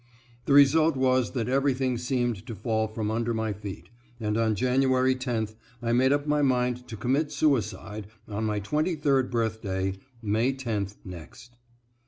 [0.45, 5.13] The result was that everything seemed to fall from under my feet, and on January
[5.15, 9.93] 10th, I made up my mind to commit suicide on my twenty third birthday,
[10.23, 11.55] May 10th, next.